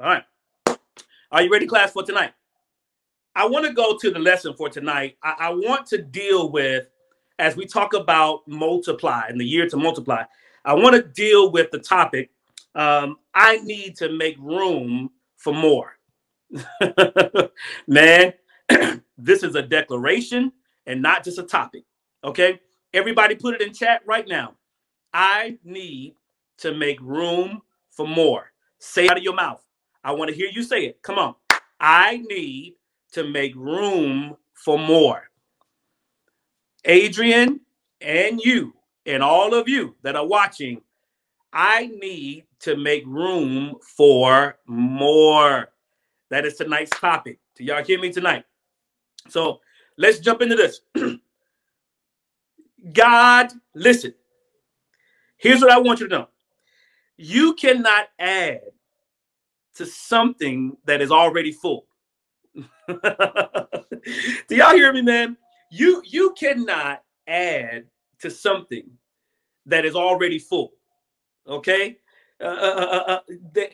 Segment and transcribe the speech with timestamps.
[0.00, 0.24] All right.
[1.30, 2.32] Are you ready, class, for tonight?
[3.34, 5.16] I want to go to the lesson for tonight.
[5.22, 6.88] I, I want to deal with,
[7.38, 10.24] as we talk about multiply and the year to multiply,
[10.64, 12.30] I want to deal with the topic
[12.74, 15.98] um, I need to make room for more.
[17.86, 18.32] Man,
[19.18, 20.52] this is a declaration
[20.86, 21.84] and not just a topic.
[22.24, 22.60] Okay.
[22.94, 24.54] Everybody put it in chat right now.
[25.12, 26.14] I need
[26.58, 27.60] to make room
[27.90, 28.52] for more.
[28.78, 29.64] Say out of your mouth.
[30.04, 31.02] I want to hear you say it.
[31.02, 31.34] Come on.
[31.80, 32.74] I need
[33.12, 35.30] to make room for more.
[36.84, 37.60] Adrian
[38.00, 38.74] and you
[39.06, 40.80] and all of you that are watching,
[41.52, 45.68] I need to make room for more.
[46.30, 47.38] That is tonight's topic.
[47.56, 48.44] Do y'all hear me tonight?
[49.28, 49.60] So
[49.96, 50.80] let's jump into this.
[52.92, 54.14] God, listen.
[55.36, 56.28] Here's what I want you to know.
[57.16, 58.60] You cannot add
[59.78, 61.86] to something that is already full.
[62.88, 62.96] Do
[64.50, 65.36] y'all hear me, man?
[65.70, 67.86] You you cannot add
[68.20, 68.90] to something
[69.66, 70.72] that is already full.
[71.46, 71.98] Okay,
[72.40, 73.20] uh, uh, uh,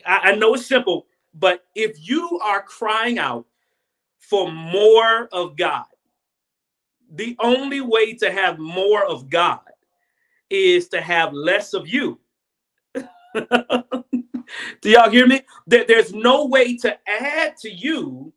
[0.05, 3.47] I, I know it's simple, but if you are crying out
[4.19, 5.85] for more of God,
[7.11, 9.61] the only way to have more of God
[10.51, 12.19] is to have less of you.
[14.81, 15.41] Do y'all hear me?
[15.67, 18.33] There's no way to add to you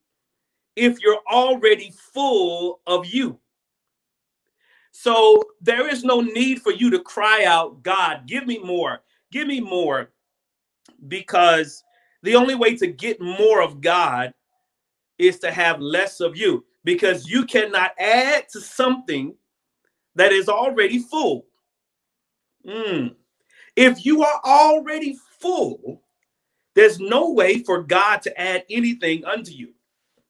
[0.77, 3.39] if you're already full of you.
[4.91, 9.47] So there is no need for you to cry out, God, give me more, give
[9.47, 10.11] me more,
[11.07, 11.85] because
[12.23, 14.35] the only way to get more of God
[15.19, 19.35] is to have less of you, because you cannot add to something
[20.17, 21.47] that is already full.
[22.67, 23.15] Mm.
[23.79, 26.03] If you are already full,
[26.75, 29.73] there's no way for God to add anything unto you.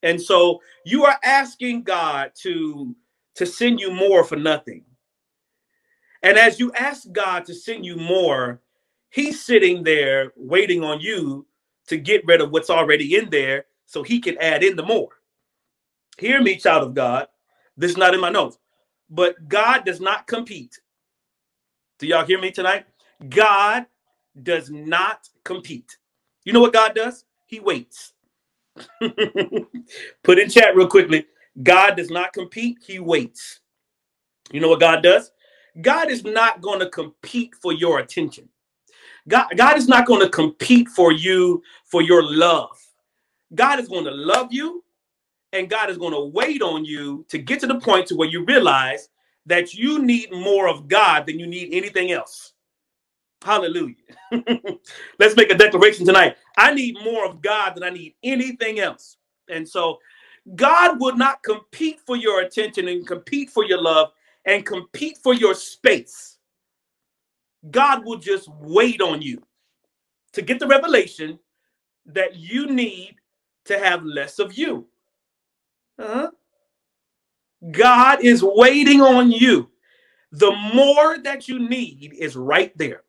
[0.03, 2.95] And so you are asking God to
[3.37, 4.85] to send you more for nothing.
[6.23, 8.61] And as you ask God to send you more,
[9.09, 11.47] he's sitting there waiting on you
[11.87, 15.09] to get rid of what's already in there so he can add in the more.
[16.19, 17.29] Hear me, child of God.
[17.79, 18.59] This is not in my notes,
[19.09, 20.79] but God does not compete.
[21.99, 22.85] Do y'all hear me tonight?
[23.27, 23.87] God
[24.41, 25.99] does not compete.
[26.45, 27.25] You know what God does?
[27.47, 28.13] He waits.
[30.25, 31.27] Put in chat real quickly.
[31.63, 33.61] God does not compete, he waits.
[34.53, 35.33] You know what God does?
[35.81, 38.49] God is not going to compete for your attention.
[39.29, 42.79] God, God is not going to compete for you for your love.
[43.55, 44.85] God is going to love you
[45.53, 48.29] and God is going to wait on you to get to the point to where
[48.29, 49.09] you realize
[49.47, 52.53] that you need more of God than you need anything else.
[53.43, 53.95] Hallelujah.
[55.19, 56.37] Let's make a declaration tonight.
[56.57, 59.17] I need more of God than I need anything else.
[59.49, 59.99] And so
[60.55, 64.13] God will not compete for your attention and compete for your love
[64.45, 66.39] and compete for your space.
[67.71, 69.43] God will just wait on you
[70.33, 71.39] to get the revelation
[72.07, 73.17] that you need
[73.67, 74.87] to have less of you.
[76.01, 76.31] huh
[77.73, 79.69] God is waiting on you.
[80.33, 83.03] The more that you need is right there.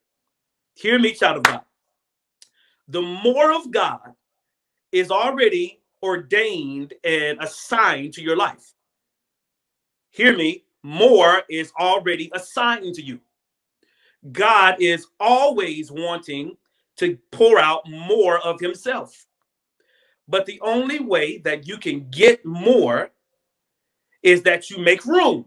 [0.80, 1.62] Hear me, child of God.
[2.88, 4.14] The more of God
[4.94, 8.74] is already ordained and assigned to your life.
[10.10, 13.20] Hear me, more is already assigned to you.
[14.32, 16.56] God is always wanting
[16.96, 19.28] to pour out more of himself.
[20.30, 23.12] But the only way that you can get more
[24.24, 25.46] is that you make room.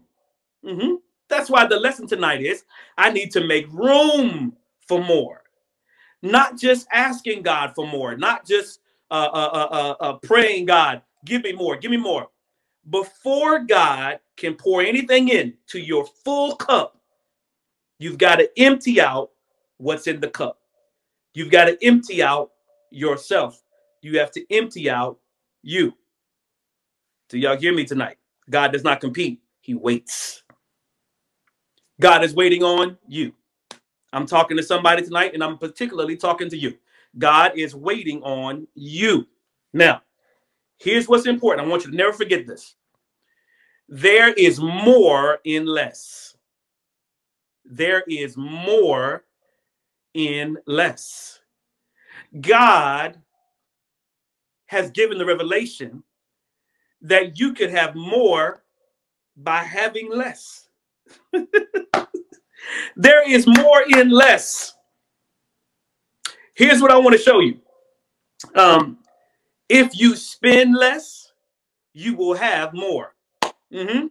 [0.63, 0.95] Mm-hmm.
[1.27, 2.65] That's why the lesson tonight is
[2.99, 4.55] I need to make room
[4.87, 5.43] for more.
[6.21, 8.79] Not just asking God for more, not just
[9.11, 12.27] uh, uh, uh, uh, uh, praying, God, give me more, give me more.
[12.89, 16.97] Before God can pour anything in to your full cup,
[17.99, 19.31] you've got to empty out
[19.77, 20.59] what's in the cup.
[21.33, 22.51] You've got to empty out
[22.89, 23.61] yourself.
[24.01, 25.19] You have to empty out
[25.61, 25.93] you.
[27.29, 28.17] Do y'all hear me tonight?
[28.49, 30.43] God does not compete, He waits.
[31.99, 33.33] God is waiting on you.
[34.13, 36.77] I'm talking to somebody tonight, and I'm particularly talking to you.
[37.17, 39.27] God is waiting on you.
[39.73, 40.03] Now,
[40.77, 41.65] here's what's important.
[41.65, 42.75] I want you to never forget this.
[43.89, 46.37] There is more in less.
[47.65, 49.25] There is more
[50.13, 51.39] in less.
[52.39, 53.19] God
[54.67, 56.03] has given the revelation
[57.01, 58.63] that you could have more
[59.35, 60.69] by having less.
[62.95, 64.73] There is more in less.
[66.53, 67.59] Here's what I want to show you.
[68.55, 68.99] Um,
[69.69, 71.31] if you spend less,
[71.93, 73.15] you will have more.
[73.71, 74.07] Mm-hmm.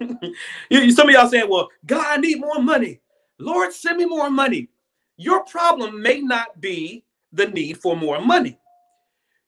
[0.90, 3.00] Some of y'all saying, well, God, I need more money.
[3.38, 4.68] Lord, send me more money.
[5.16, 8.58] Your problem may not be the need for more money.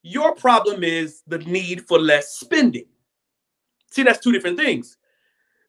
[0.03, 2.87] Your problem is the need for less spending.
[3.91, 4.97] See, that's two different things.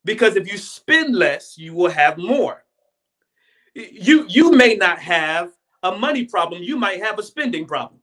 [0.05, 2.63] Because if you spend less, you will have more.
[3.75, 5.51] You you may not have
[5.83, 7.99] a money problem, you might have a spending problem.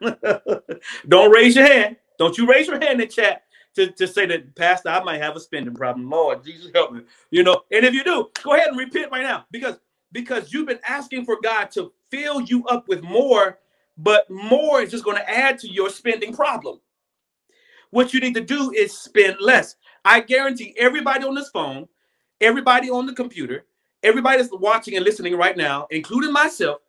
[1.08, 1.96] Don't raise your hand.
[2.18, 3.42] Don't you raise your hand in chat
[3.74, 6.08] to, to say that, Pastor, I might have a spending problem.
[6.08, 7.02] Lord, Jesus help me.
[7.30, 9.76] You know, and if you do, go ahead and repent right now because
[10.12, 13.58] because you've been asking for God to fill you up with more,
[13.98, 16.80] but more is just going to add to your spending problem.
[17.90, 19.76] What you need to do is spend less.
[20.04, 21.88] I guarantee everybody on this phone,
[22.40, 23.64] everybody on the computer,
[24.02, 26.82] everybody that's watching and listening right now, including myself,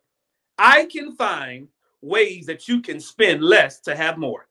[0.58, 1.68] I can find
[2.02, 4.48] ways that you can spend less to have more.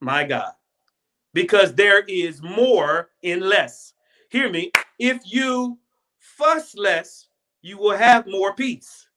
[0.00, 0.52] My God.
[1.34, 3.94] Because there is more in less.
[4.30, 4.70] Hear me.
[4.98, 5.78] If you
[6.18, 7.28] fuss less,
[7.62, 9.08] you will have more peace.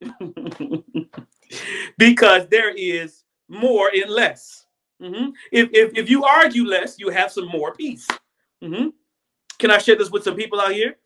[1.98, 4.66] because there is more in less.
[5.00, 5.30] Mm-hmm.
[5.50, 8.06] If, if, if you argue less, you have some more peace.
[8.62, 8.88] Mm-hmm.
[9.58, 10.96] Can I share this with some people out here?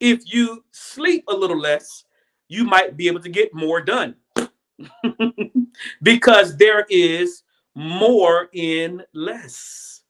[0.00, 2.04] If you sleep a little less,
[2.48, 4.16] you might be able to get more done
[6.02, 7.42] because there is
[7.74, 10.02] more in less.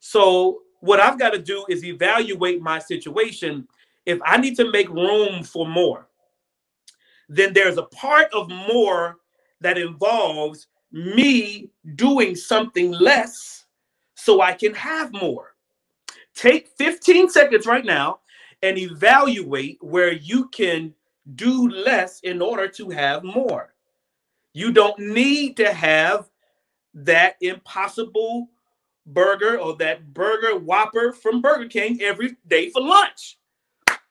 [0.00, 3.68] So, what I've got to do is evaluate my situation.
[4.04, 6.08] If I need to make room for more,
[7.28, 9.18] then there's a part of more
[9.60, 13.64] that involves me doing something less
[14.14, 15.54] so I can have more.
[16.34, 18.20] Take 15 seconds right now
[18.62, 20.94] and evaluate where you can
[21.34, 23.74] do less in order to have more.
[24.54, 26.28] You don't need to have
[26.94, 28.48] that impossible
[29.06, 33.38] burger or that burger whopper from Burger King every day for lunch.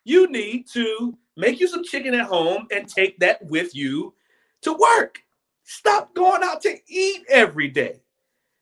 [0.04, 4.14] You need to make you some chicken at home and take that with you
[4.62, 5.24] to work.
[5.64, 8.02] Stop going out to eat every day.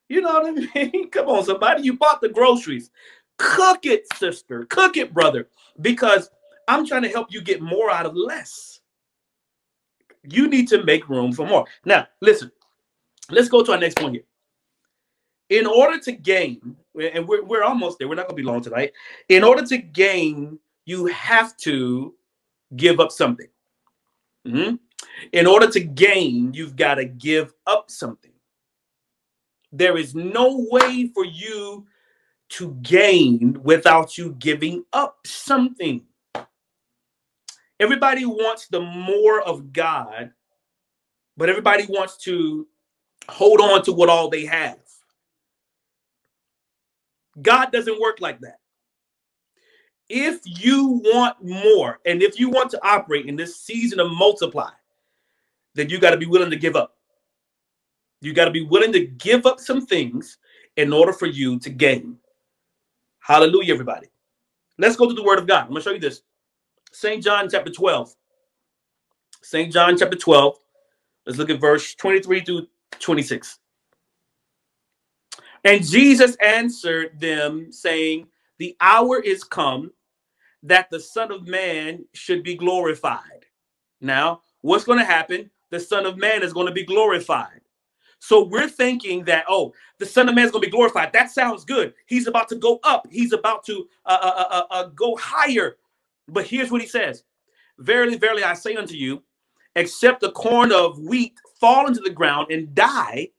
[0.10, 1.10] You know what I mean?
[1.12, 1.84] Come on, somebody.
[1.84, 2.92] You bought the groceries.
[3.38, 4.66] Cook it, sister.
[4.66, 5.48] Cook it, brother.
[5.82, 6.30] Because
[6.68, 8.82] I'm trying to help you get more out of less.
[10.24, 11.66] You need to make room for more.
[11.86, 12.52] Now, listen,
[13.30, 14.24] let's go to our next point here.
[15.50, 18.62] In order to gain, and we're, we're almost there, we're not going to be long
[18.62, 18.92] tonight.
[19.30, 22.14] In order to gain, you have to
[22.76, 23.48] give up something.
[24.46, 24.76] Mm-hmm.
[25.32, 28.32] In order to gain, you've got to give up something.
[29.72, 31.86] There is no way for you
[32.50, 36.02] to gain without you giving up something.
[37.80, 40.32] Everybody wants the more of God,
[41.38, 42.68] but everybody wants to
[43.30, 44.80] hold on to what all they have.
[47.42, 48.58] God doesn't work like that.
[50.10, 54.72] If you want more, and if you want to operate in this season of multiply,
[55.76, 56.96] then you got to be willing to give up.
[58.22, 60.38] You got to be willing to give up some things
[60.76, 62.18] in order for you to gain.
[63.20, 64.08] Hallelujah, everybody.
[64.78, 65.64] Let's go to the word of God.
[65.64, 66.22] I'm going to show you this.
[66.92, 67.24] St.
[67.24, 68.14] John chapter 12.
[69.42, 69.72] St.
[69.72, 70.58] John chapter 12.
[71.26, 72.68] Let's look at verse 23 through
[73.00, 73.60] 26.
[75.64, 79.92] And Jesus answered them, saying, The hour is come
[80.64, 83.46] that the Son of Man should be glorified.
[84.02, 85.52] Now, what's going to happen?
[85.70, 87.62] The Son of Man is going to be glorified.
[88.20, 91.14] So we're thinking that, oh, the Son of Man is going to be glorified.
[91.14, 91.94] That sounds good.
[92.06, 95.78] He's about to go up, he's about to uh, uh, uh, uh go higher.
[96.28, 97.24] But here's what he says
[97.80, 99.24] Verily, verily, I say unto you,
[99.76, 103.30] except the corn of wheat fall into the ground and die,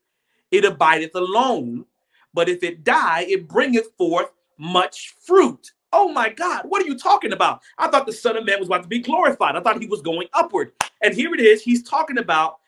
[0.50, 1.84] it abideth alone.
[2.32, 5.72] But if it die, it bringeth forth much fruit.
[5.92, 7.62] Oh my God, what are you talking about?
[7.76, 9.56] I thought the Son of Man was about to be glorified.
[9.56, 10.72] I thought he was going upward.
[11.02, 11.62] And here it is.
[11.62, 12.58] He's talking about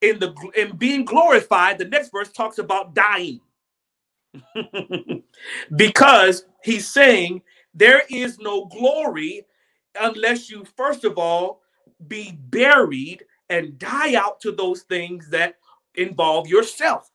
[0.00, 1.78] in the in being glorified.
[1.78, 3.40] The next verse talks about dying.
[5.76, 7.42] because he's saying
[7.74, 9.46] there is no glory
[10.00, 11.60] unless you first of all
[12.08, 15.56] be buried and die out to those things that
[15.96, 17.10] involve yourself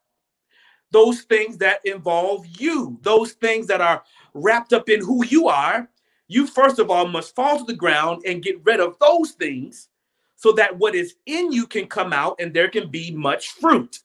[0.92, 5.90] those things that involve you those things that are wrapped up in who you are
[6.28, 9.90] you first of all must fall to the ground and get rid of those things
[10.36, 14.00] so that what is in you can come out and there can be much fruit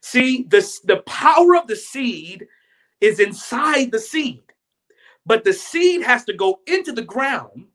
[0.00, 2.46] see this the power of the seed
[3.00, 4.42] is inside the seed
[5.26, 7.66] but the seed has to go into the ground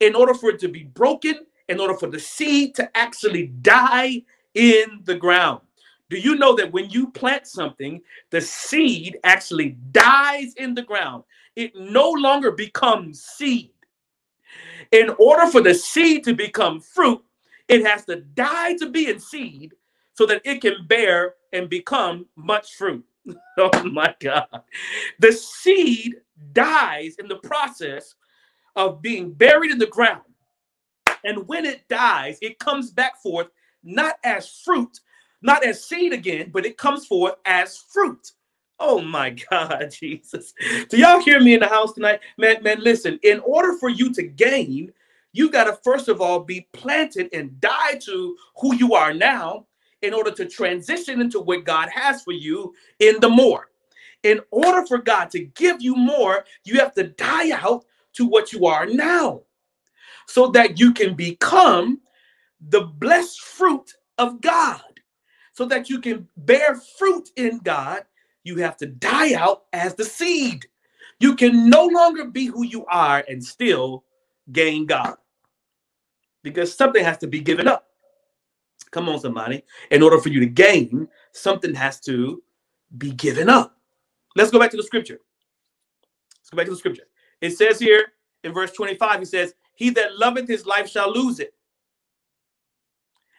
[0.00, 4.22] in order for it to be broken in order for the seed to actually die
[4.54, 5.60] in the ground.
[6.12, 11.24] Do you know that when you plant something, the seed actually dies in the ground?
[11.56, 13.70] It no longer becomes seed.
[14.90, 17.24] In order for the seed to become fruit,
[17.66, 19.72] it has to die to be in seed
[20.12, 23.02] so that it can bear and become much fruit.
[23.56, 24.64] oh my God.
[25.18, 26.16] The seed
[26.52, 28.16] dies in the process
[28.76, 30.20] of being buried in the ground.
[31.24, 33.48] And when it dies, it comes back forth
[33.82, 35.00] not as fruit,
[35.42, 38.32] not as seed again, but it comes forth as fruit.
[38.78, 40.54] Oh my God, Jesus.
[40.88, 42.20] Do y'all hear me in the house tonight?
[42.38, 44.92] Man, man, listen, in order for you to gain,
[45.32, 49.66] you got to first of all be planted and die to who you are now
[50.02, 53.68] in order to transition into what God has for you in the more.
[54.24, 57.84] In order for God to give you more, you have to die out
[58.14, 59.42] to what you are now
[60.26, 62.00] so that you can become
[62.68, 64.91] the blessed fruit of God.
[65.52, 68.04] So that you can bear fruit in God,
[68.44, 70.66] you have to die out as the seed.
[71.20, 74.04] You can no longer be who you are and still
[74.50, 75.16] gain God
[76.42, 77.88] because something has to be given up.
[78.90, 79.62] Come on, somebody.
[79.90, 82.42] In order for you to gain, something has to
[82.98, 83.76] be given up.
[84.36, 85.20] Let's go back to the scripture.
[86.40, 87.04] Let's go back to the scripture.
[87.40, 88.12] It says here
[88.44, 91.54] in verse 25, he says, He that loveth his life shall lose it.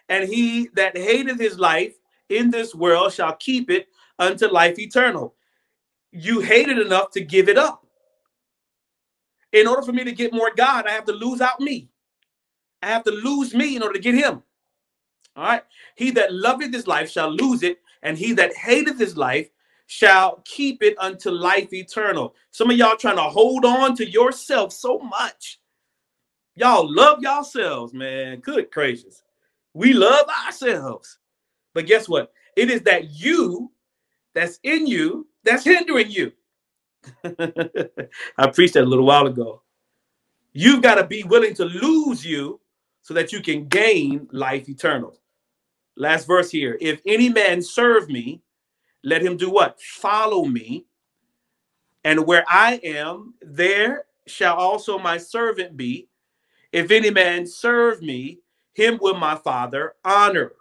[0.10, 1.94] And he that hateth his life
[2.30, 3.88] in this world shall keep it
[4.20, 5.36] unto life eternal.
[6.12, 7.86] You hate it enough to give it up.
[9.52, 11.90] In order for me to get more God, I have to lose out me.
[12.82, 14.44] I have to lose me in order to get him.
[15.36, 15.64] All right.
[15.96, 19.50] He that loveth his life shall lose it, and he that hateth his life
[19.88, 22.36] shall keep it unto life eternal.
[22.52, 25.60] Some of y'all trying to hold on to yourself so much.
[26.56, 28.40] Y'all love yourselves, man.
[28.40, 29.24] Good gracious.
[29.74, 31.18] We love ourselves.
[31.74, 32.32] But guess what?
[32.56, 33.72] It is that you
[34.34, 36.32] that's in you that's hindering you.
[37.24, 39.62] I preached that a little while ago.
[40.54, 42.60] You've got to be willing to lose you
[43.02, 45.20] so that you can gain life eternal.
[45.98, 46.78] Last verse here.
[46.80, 48.42] If any man serve me,
[49.04, 49.82] let him do what?
[49.82, 50.86] Follow me.
[52.04, 56.08] And where I am, there shall also my servant be.
[56.72, 58.40] If any man serve me,
[58.74, 60.54] him will my father honor.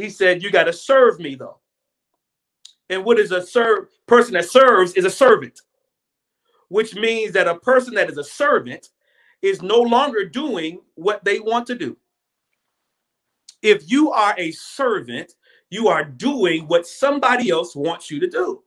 [0.00, 1.58] He said, You got to serve me though.
[2.88, 5.60] And what is a serve person that serves is a servant,
[6.68, 8.88] which means that a person that is a servant
[9.42, 11.96] is no longer doing what they want to do.
[13.62, 15.34] If you are a servant,
[15.70, 18.62] you are doing what somebody else wants you to do.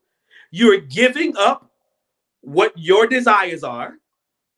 [0.51, 1.69] You're giving up
[2.41, 3.95] what your desires are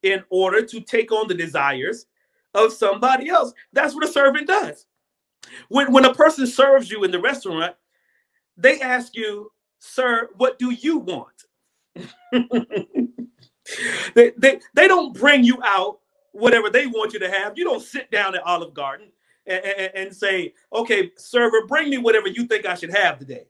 [0.03, 2.05] in order to take on the desires
[2.53, 3.53] of somebody else.
[3.74, 4.86] That's what a servant does.
[5.70, 7.75] When, when a person serves you in the restaurant,
[8.58, 11.46] they ask you, Sir, what do you want?
[14.16, 16.00] they, they, they don't bring you out
[16.32, 17.58] whatever they want you to have.
[17.58, 19.08] You don't sit down at Olive Garden
[19.46, 23.46] and, and, and say, okay, server, bring me whatever you think I should have today.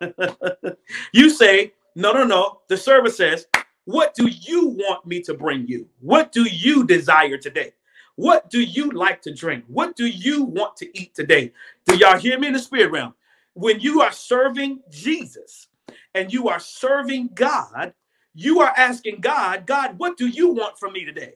[1.12, 2.60] you say, no, no, no.
[2.68, 3.46] The server says,
[3.84, 5.88] what do you want me to bring you?
[6.00, 7.72] What do you desire today?
[8.16, 9.64] What do you like to drink?
[9.68, 11.52] What do you want to eat today?
[11.86, 13.14] Do y'all hear me in the spirit realm?
[13.54, 15.68] When you are serving Jesus
[16.14, 17.94] and you are serving God,
[18.34, 21.34] you are asking God, God, what do you want from me today?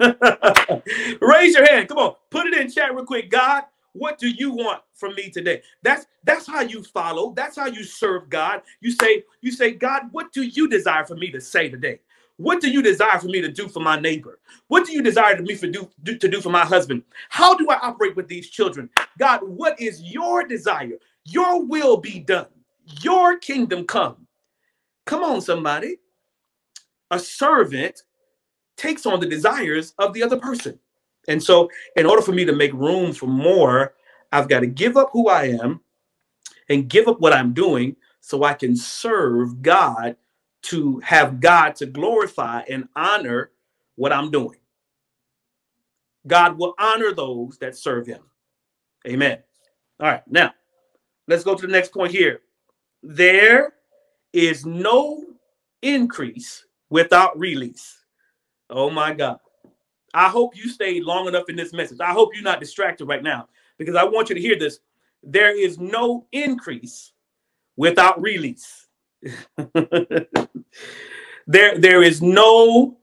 [1.20, 1.88] Raise your hand.
[1.88, 3.30] Come on, put it in chat real quick.
[3.30, 5.62] God, what do you want from me today?
[5.82, 7.32] That's that's how you follow.
[7.34, 8.62] That's how you serve God.
[8.80, 12.00] You say, you say, God, what do you desire for me to say today?
[12.36, 14.40] What do you desire for me to do for my neighbor?
[14.68, 17.02] What do you desire to me for do, do to do for my husband?
[17.28, 18.90] How do I operate with these children?
[19.18, 20.98] God, what is your desire?
[21.24, 22.46] Your will be done.
[23.02, 24.26] Your kingdom come.
[25.06, 25.98] Come on, somebody.
[27.10, 28.02] A servant
[28.76, 30.78] takes on the desires of the other person.
[31.28, 33.94] And so, in order for me to make room for more,
[34.32, 35.80] I've got to give up who I am
[36.68, 40.16] and give up what I'm doing so I can serve God
[40.62, 43.50] to have God to glorify and honor
[43.96, 44.58] what I'm doing.
[46.26, 48.22] God will honor those that serve him.
[49.06, 49.38] Amen.
[50.00, 50.52] All right, now
[51.26, 52.40] let's go to the next point here.
[53.02, 53.74] There
[54.32, 55.24] is no
[55.82, 57.98] increase without release.
[58.70, 59.38] Oh my God.
[60.14, 62.00] I hope you stayed long enough in this message.
[62.00, 64.78] I hope you're not distracted right now because I want you to hear this.
[65.22, 67.12] There is no increase
[67.76, 68.88] without release.
[71.46, 72.96] there, there is no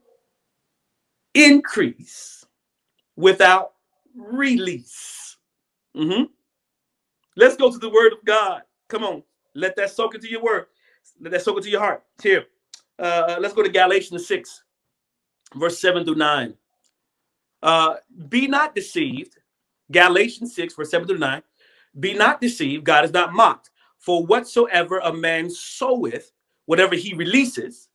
[1.34, 2.46] increase
[3.16, 3.74] without
[4.16, 5.38] release.
[5.96, 6.24] Mm-hmm.
[7.36, 8.64] Let's go to the word of God.
[8.88, 9.24] Come on.
[9.56, 10.66] Let that soak into your word.
[11.22, 12.04] Let that soak into your heart.
[12.22, 12.46] Here.
[12.98, 14.64] Uh, let's go to Galatians 6,
[15.56, 16.54] verse 7 through 9.
[17.62, 17.96] Uh,
[18.28, 19.38] be not deceived.
[19.92, 21.42] Galatians 6, verse 7 through 9.
[22.00, 22.84] Be not deceived.
[22.84, 23.70] God is not mocked.
[23.98, 26.32] For whatsoever a man soweth,
[26.70, 27.90] whatever he releases,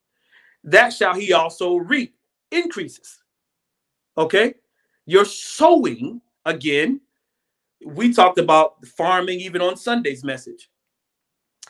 [0.65, 2.17] that shall he also reap.
[2.51, 3.23] Increases.
[4.19, 4.55] Okay?
[5.07, 7.01] You're sowing again.
[7.87, 10.71] We talked about farming even on Sunday's message.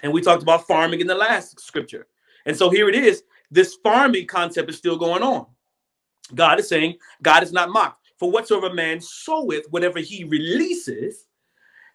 [0.02, 2.06] And we talked about farming in the last scripture.
[2.46, 3.24] And so here it is.
[3.50, 5.44] This farming concept is still going on.
[6.34, 8.12] God is saying, God is not mocked.
[8.18, 11.26] For whatsoever man soweth, whatever he releases,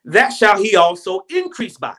[0.05, 1.95] that shall he also increase by.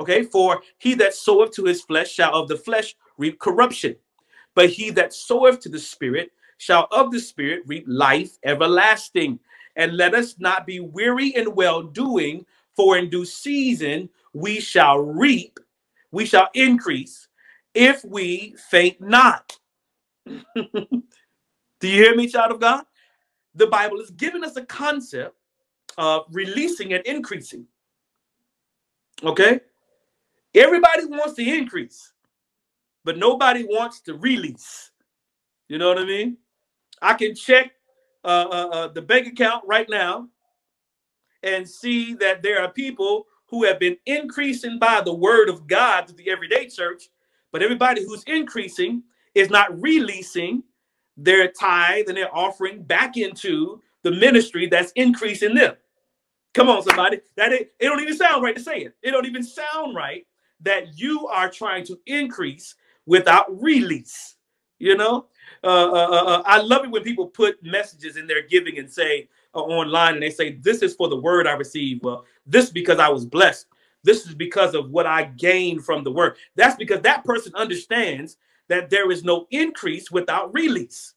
[0.00, 3.94] Okay, for he that soweth to his flesh shall of the flesh reap corruption,
[4.54, 9.38] but he that soweth to the spirit shall of the spirit reap life everlasting.
[9.76, 14.98] And let us not be weary in well doing, for in due season we shall
[14.98, 15.60] reap,
[16.12, 17.28] we shall increase
[17.74, 19.58] if we faint not.
[20.54, 22.84] Do you hear me, child of God?
[23.54, 25.36] The Bible is giving us a concept
[25.98, 27.66] of releasing and increasing.
[29.22, 29.60] Okay?
[30.54, 32.12] Everybody wants to increase,
[33.04, 34.90] but nobody wants to release.
[35.68, 36.38] You know what I mean?
[37.02, 37.72] I can check
[38.24, 40.28] uh, uh, uh, the bank account right now
[41.42, 46.06] and see that there are people who have been increasing by the word of God
[46.08, 47.04] to the everyday church,
[47.52, 49.02] but everybody who's increasing
[49.34, 50.62] is not releasing
[51.16, 55.74] their tithe and their offering back into the ministry that's increasing them.
[56.54, 57.20] Come on, somebody.
[57.36, 58.94] That it, it don't even sound right to say it.
[59.02, 60.26] It don't even sound right
[60.62, 62.74] that you are trying to increase
[63.06, 64.36] without release.
[64.78, 65.26] You know,
[65.62, 68.90] uh, uh, uh, uh I love it when people put messages in their giving and
[68.90, 72.70] say uh, online, and they say, "This is for the word I received." Well, this
[72.70, 73.66] because I was blessed.
[74.02, 76.36] This is because of what I gained from the word.
[76.56, 81.14] That's because that person understands that there is no increase without release.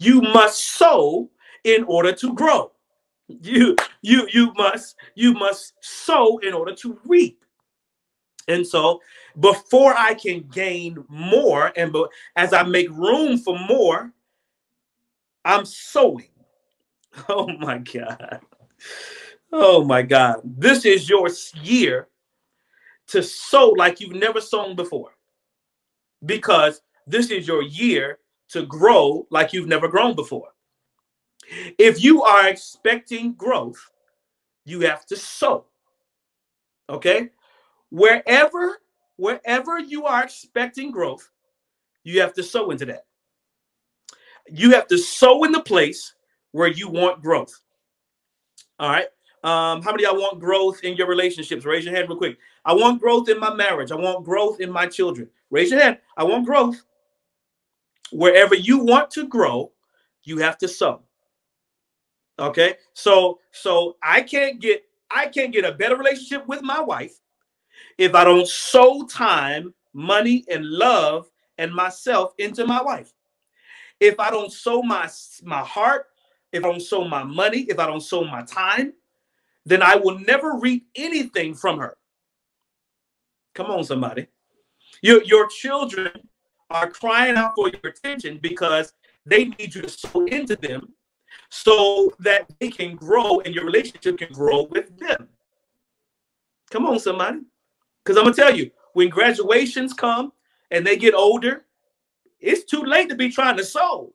[0.00, 1.30] You must sow
[1.64, 2.72] in order to grow.
[3.28, 7.37] You you you must you must sow in order to reap.
[8.48, 9.00] And so
[9.38, 14.12] before I can gain more and but as I make room for more,
[15.44, 16.28] I'm sowing.
[17.28, 18.40] Oh my God.
[19.50, 20.40] Oh my God.
[20.44, 21.28] This is your
[21.62, 22.06] year
[23.08, 25.10] to sow like you've never sown before
[26.24, 28.18] because this is your year
[28.50, 30.50] to grow like you've never grown before.
[31.78, 33.80] If you are expecting growth,
[34.64, 35.64] you have to sow.
[36.90, 37.30] Okay?
[37.90, 38.78] Wherever
[39.16, 41.28] wherever you are expecting growth,
[42.04, 43.04] you have to sow into that.
[44.50, 46.14] You have to sow in the place
[46.52, 47.52] where you want growth.
[48.78, 49.06] All right.
[49.44, 51.64] Um, how many y'all want growth in your relationships?
[51.64, 52.38] Raise your hand real quick.
[52.64, 53.92] I want growth in my marriage.
[53.92, 55.28] I want growth in my children.
[55.50, 55.98] Raise your hand.
[56.16, 56.82] I want growth.
[58.10, 59.72] Wherever you want to grow,
[60.24, 61.02] you have to sow.
[62.38, 62.76] Okay?
[62.94, 67.18] So so I can't get I can't get a better relationship with my wife
[67.96, 73.12] if I don't sow time, money and love and myself into my wife.
[74.00, 75.08] If I don't sow my
[75.42, 76.06] my heart,
[76.52, 78.92] if I don't sow my money, if I don't sow my time,
[79.66, 81.96] then I will never reap anything from her.
[83.54, 84.28] Come on, somebody.
[85.02, 86.10] Your, your children
[86.70, 88.94] are crying out for your attention because
[89.26, 90.92] they need you to sow into them
[91.50, 95.28] so that they can grow and your relationship can grow with them.
[96.70, 97.40] Come on, somebody.
[98.08, 100.32] Because I'm to tell you, when graduations come
[100.70, 101.66] and they get older,
[102.40, 104.14] it's too late to be trying to sow.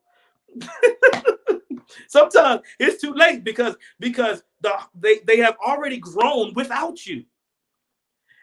[2.07, 7.23] Sometimes it's too late because because the they, they have already grown without you.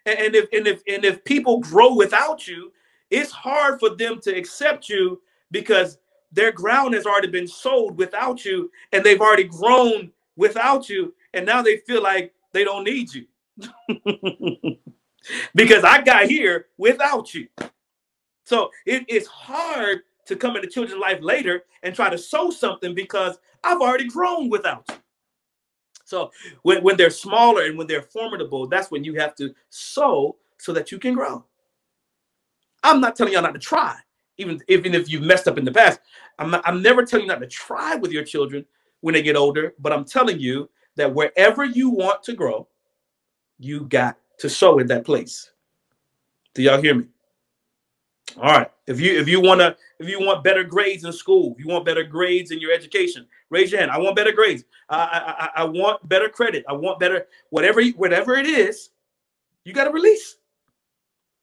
[0.06, 2.72] And, and if and if and if people grow without you,
[3.10, 5.98] it's hard for them to accept you because
[6.30, 11.44] their ground has already been sold without you and they've already grown without you and
[11.44, 13.26] now they feel like they don't need you
[15.54, 17.46] because i got here without you
[18.44, 22.94] so it, it's hard to come into children's life later and try to sow something
[22.94, 24.96] because I've already grown without you.
[26.04, 30.36] So when, when they're smaller and when they're formidable, that's when you have to sow
[30.58, 31.44] so that you can grow.
[32.82, 33.96] I'm not telling y'all not to try,
[34.38, 36.00] even, even if you've messed up in the past.
[36.38, 38.64] I'm, not, I'm never telling you not to try with your children
[39.00, 42.66] when they get older, but I'm telling you that wherever you want to grow,
[43.58, 45.50] you got to sow in that place.
[46.54, 47.06] Do y'all hear me?
[48.36, 48.70] All right.
[48.86, 51.70] If you if you want to if you want better grades in school, if you
[51.70, 53.90] want better grades in your education, Raise your hand.
[53.90, 54.64] I want better grades.
[54.88, 56.64] I, I, I want better credit.
[56.68, 58.90] I want better whatever whatever it is.
[59.64, 60.36] You got to release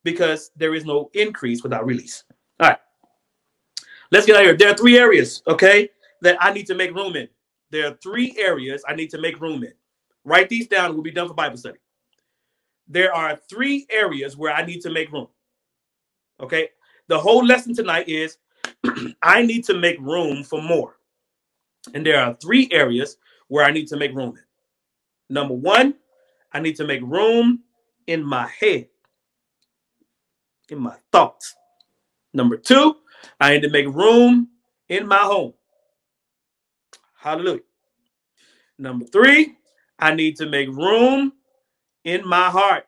[0.03, 2.23] because there is no increase without release.
[2.60, 2.79] All right,
[4.10, 4.55] let's get out here.
[4.55, 5.89] There are three areas, okay,
[6.21, 7.27] that I need to make room in.
[7.71, 9.73] There are three areas I need to make room in.
[10.23, 10.93] Write these down.
[10.93, 11.79] We'll be done for Bible study.
[12.88, 15.28] There are three areas where I need to make room.
[16.39, 16.69] Okay,
[17.08, 18.38] the whole lesson tonight is
[19.21, 20.97] I need to make room for more.
[21.93, 24.43] And there are three areas where I need to make room in.
[25.30, 25.95] Number one,
[26.54, 27.62] I need to make room
[28.08, 28.88] in my head,
[30.69, 31.56] in my thoughts.
[32.34, 32.95] Number two,
[33.39, 34.50] I need to make room
[34.89, 35.54] in my home.
[37.19, 37.62] Hallelujah.
[38.78, 39.56] Number three,
[40.00, 41.34] I need to make room
[42.07, 42.85] in my heart.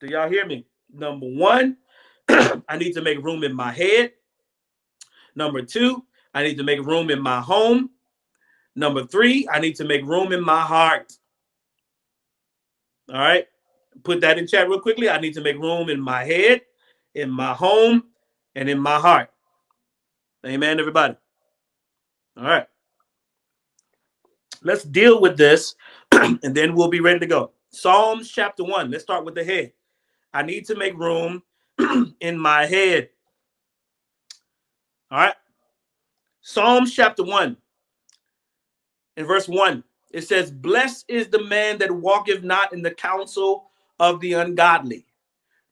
[0.00, 0.66] Do y'all hear me?
[0.92, 1.76] Number one,
[2.28, 4.12] I need to make room in my head.
[5.34, 6.02] Number two,
[6.34, 7.90] I need to make room in my home.
[8.74, 11.12] Number three, I need to make room in my heart.
[13.12, 13.46] All right.
[14.04, 15.10] Put that in chat real quickly.
[15.10, 16.62] I need to make room in my head,
[17.14, 18.04] in my home,
[18.54, 19.30] and in my heart.
[20.46, 21.14] Amen, everybody.
[22.38, 22.66] All right.
[24.62, 25.74] Let's deal with this
[26.12, 27.52] and then we'll be ready to go.
[27.76, 28.90] Psalms chapter one.
[28.90, 29.72] Let's start with the head.
[30.32, 31.42] I need to make room
[32.20, 33.10] in my head.
[35.10, 35.34] All right.
[36.40, 37.56] Psalms chapter 1,
[39.16, 43.70] in verse 1, it says, Blessed is the man that walketh not in the counsel
[43.98, 45.06] of the ungodly,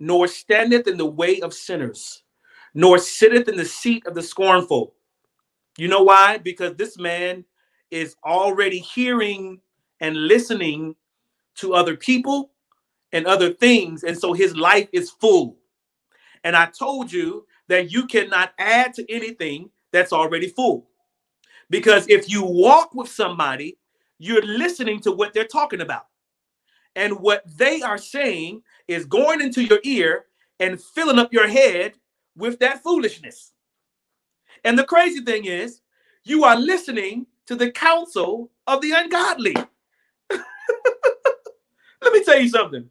[0.00, 2.24] nor standeth in the way of sinners,
[2.74, 4.94] nor sitteth in the seat of the scornful.
[5.78, 6.38] You know why?
[6.38, 7.44] Because this man
[7.90, 9.60] is already hearing
[10.00, 10.96] and listening
[11.56, 12.50] to other people
[13.12, 14.04] and other things.
[14.04, 15.56] And so his life is full.
[16.42, 20.88] And I told you that you cannot add to anything that's already full.
[21.70, 23.78] Because if you walk with somebody,
[24.18, 26.06] you're listening to what they're talking about.
[26.96, 30.26] And what they are saying is going into your ear
[30.60, 31.94] and filling up your head
[32.36, 33.52] with that foolishness.
[34.64, 35.80] And the crazy thing is,
[36.24, 39.56] you are listening to the counsel of the ungodly.
[42.04, 42.88] Let me tell you something.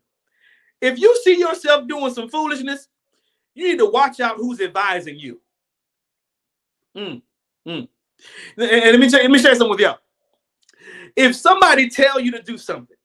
[0.81, 2.87] If you see yourself doing some foolishness,
[3.55, 5.39] you need to watch out who's advising you.
[6.97, 7.21] Mm,
[7.67, 7.87] mm.
[8.57, 9.99] And let me tell you, let me share something with y'all.
[11.15, 12.97] If somebody tell you to do something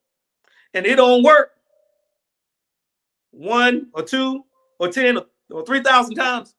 [0.75, 1.53] and it don't work,
[3.31, 4.45] one or two
[4.79, 5.19] or ten
[5.51, 6.55] or three thousand times,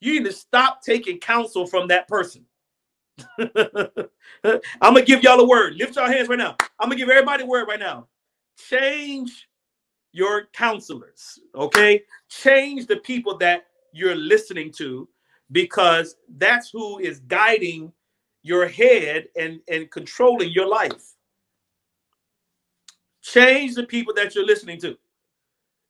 [0.00, 2.44] you need to stop taking counsel from that person.
[3.38, 3.54] I'm
[4.80, 5.74] gonna give y'all a word.
[5.76, 6.56] Lift your hands right now.
[6.78, 8.08] I'm gonna give everybody a word right now.
[8.56, 9.48] Change
[10.12, 12.02] your counselors, okay?
[12.28, 15.08] Change the people that you're listening to
[15.52, 17.92] because that's who is guiding
[18.42, 21.14] your head and, and controlling your life.
[23.22, 24.96] Change the people that you're listening to.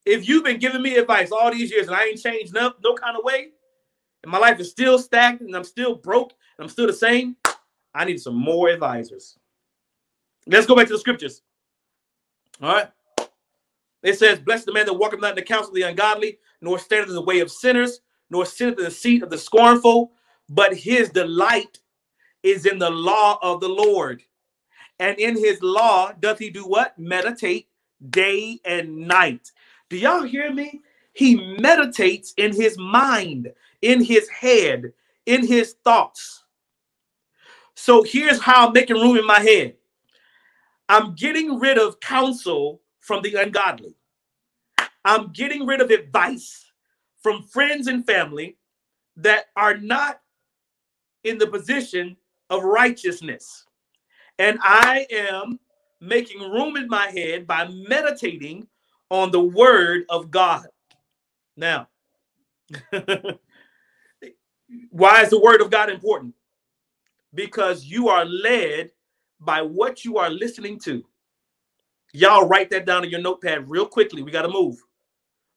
[0.07, 2.95] If you've been giving me advice all these years and I ain't changed no, no
[2.95, 3.49] kind of way,
[4.23, 7.37] and my life is still stagnant and I'm still broke and I'm still the same,
[7.95, 9.39] I need some more advisors.
[10.47, 11.43] Let's go back to the scriptures.
[12.63, 12.89] All right.
[14.03, 16.79] It says, Blessed the man that walketh not in the counsel of the ungodly, nor
[16.79, 20.13] standeth in the way of sinners, nor sitteth in the seat of the scornful,
[20.49, 21.79] but his delight
[22.43, 24.23] is in the law of the Lord.
[24.99, 26.99] And in his law doth he do what?
[26.99, 27.69] Meditate
[28.11, 29.51] day and night.
[29.89, 30.83] Do y'all hear me?
[31.15, 34.93] He meditates in his mind, in his head,
[35.27, 36.45] in his thoughts.
[37.75, 39.77] So here's how I'm making room in my head
[40.89, 43.97] I'm getting rid of counsel from the ungodly.
[45.05, 46.73] I'm getting rid of advice
[47.23, 48.57] from friends and family
[49.17, 50.21] that are not
[51.25, 52.17] in the position
[52.51, 53.65] of righteousness.
[54.39, 55.61] And I am
[56.01, 58.67] making room in my head by meditating
[59.11, 60.67] on the word of God.
[61.57, 61.89] Now,
[64.91, 66.35] why is the word of God important?
[67.35, 68.91] Because you are led
[69.41, 71.05] by what you are listening to.
[72.13, 74.23] Y'all write that down in your notepad real quickly.
[74.23, 74.77] We got to move.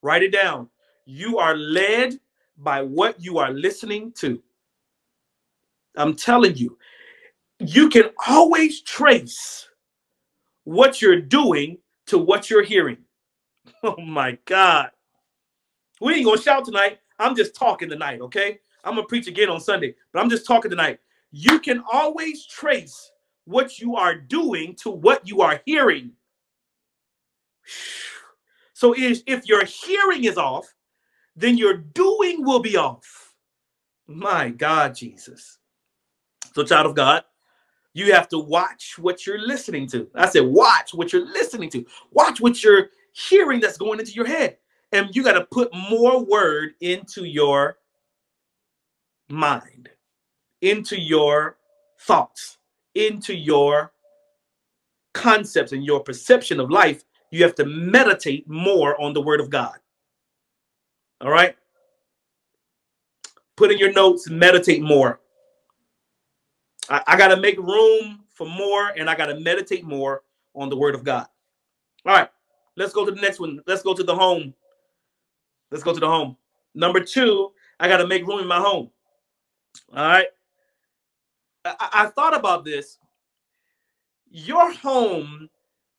[0.02, 0.68] Write it down.
[1.06, 2.18] You are led
[2.56, 4.42] by what you are listening to.
[5.96, 6.78] I'm telling you,
[7.60, 9.68] you can always trace
[10.64, 12.98] what you're doing to what you're hearing.
[13.82, 14.90] Oh my God.
[16.00, 16.98] We ain't gonna shout tonight.
[17.18, 18.58] I'm just talking tonight, okay?
[18.82, 21.00] I'm gonna preach again on Sunday, but I'm just talking tonight.
[21.30, 23.12] You can always trace
[23.48, 26.12] what you are doing to what you are hearing.
[28.74, 30.72] So if your hearing is off,
[31.34, 33.34] then your doing will be off.
[34.06, 35.58] My God, Jesus.
[36.54, 37.24] So, child of God,
[37.94, 40.08] you have to watch what you're listening to.
[40.14, 41.86] I said, watch what you're listening to.
[42.10, 44.58] Watch what you're hearing that's going into your head.
[44.92, 47.78] And you got to put more word into your
[49.28, 49.88] mind,
[50.60, 51.56] into your
[52.00, 52.57] thoughts,
[52.98, 53.92] into your
[55.14, 57.04] concepts and your perception of life.
[57.30, 59.76] You have to meditate more on the word of God.
[61.20, 61.56] All right?
[63.56, 65.20] Put in your notes, meditate more.
[66.88, 70.22] I, I got to make room for more and I got to meditate more
[70.54, 71.26] on the word of God.
[72.06, 72.28] All right,
[72.76, 73.60] let's go to the next one.
[73.66, 74.54] Let's go to the home.
[75.70, 76.36] Let's go to the home.
[76.74, 78.90] Number two, I got to make room in my home.
[79.94, 80.28] All right.
[81.80, 82.98] I, I thought about this.
[84.30, 85.48] Your home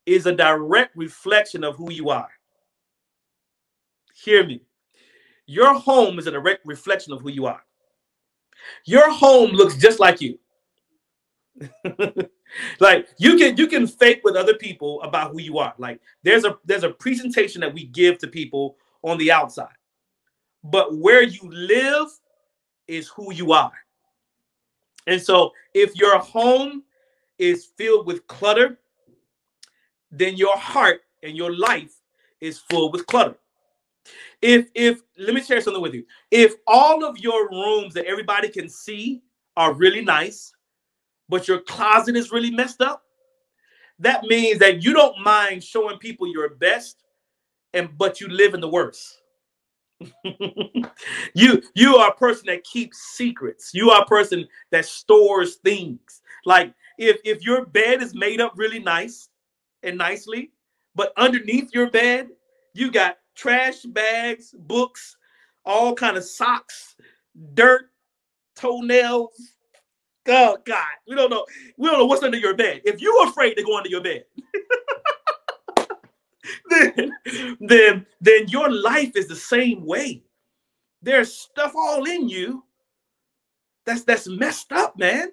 [0.06, 2.30] is a direct reflection of who you are.
[4.14, 4.62] Hear me.
[5.46, 7.62] Your home is a direct reflection of who you are.
[8.84, 10.38] Your home looks just like you.
[12.80, 15.74] like you can you can fake with other people about who you are.
[15.78, 19.74] Like there's a there's a presentation that we give to people on the outside.
[20.62, 22.08] But where you live
[22.86, 23.72] is who you are.
[25.06, 26.84] And so if your home
[27.38, 28.78] is filled with clutter,
[30.10, 31.94] then your heart and your life
[32.40, 33.36] is full with clutter.
[34.42, 36.04] If if let me share something with you.
[36.30, 39.22] If all of your rooms that everybody can see
[39.56, 40.52] are really nice,
[41.28, 43.02] but your closet is really messed up,
[43.98, 47.04] that means that you don't mind showing people your best
[47.74, 49.19] and but you live in the worst.
[51.34, 53.70] you you are a person that keeps secrets.
[53.74, 56.22] You are a person that stores things.
[56.44, 59.28] Like if if your bed is made up really nice
[59.82, 60.52] and nicely,
[60.94, 62.28] but underneath your bed
[62.72, 65.16] you got trash bags, books,
[65.64, 66.94] all kind of socks,
[67.54, 67.90] dirt,
[68.56, 69.54] toenails,
[70.28, 71.44] Oh God, we don't know.
[71.78, 72.82] We don't know what's under your bed.
[72.84, 74.24] If you're afraid to go under your bed,
[76.70, 77.12] then,
[77.60, 80.22] then, then your life is the same way.
[81.02, 82.64] There's stuff all in you
[83.86, 85.30] that's that's messed up, man.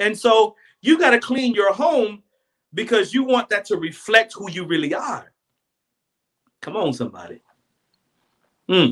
[0.00, 2.22] And so you got to clean your home
[2.74, 5.32] because you want that to reflect who you really are.
[6.60, 7.42] Come on, somebody.
[8.68, 8.90] Hmm.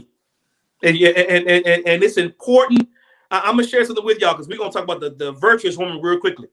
[0.82, 2.88] And, and, and, and, and it's important
[3.30, 5.76] I, am gonna share something with y'all because we're gonna talk about the, the virtuous
[5.76, 6.48] woman real quickly.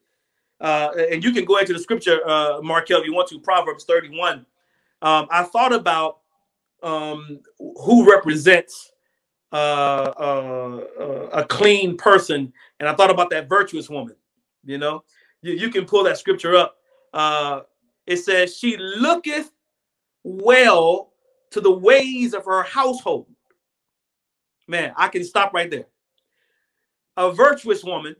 [0.59, 3.83] Uh, and you can go into the scripture, uh, Markel, if you want to, Proverbs
[3.83, 4.45] 31.
[5.03, 6.19] Um, I thought about
[6.81, 8.91] um, who represents
[9.51, 14.15] uh, uh, uh, a clean person, and I thought about that virtuous woman.
[14.63, 15.03] You know,
[15.41, 16.77] you, you can pull that scripture up.
[17.13, 17.61] Uh,
[18.07, 19.51] it says, She looketh
[20.23, 21.11] well
[21.51, 23.27] to the ways of her household.
[24.67, 25.85] Man, I can stop right there
[27.17, 28.15] a virtuous woman.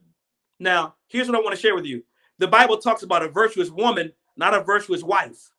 [0.60, 2.04] Now, here's what I want to share with you.
[2.40, 5.52] The Bible talks about a virtuous woman, not a virtuous wife.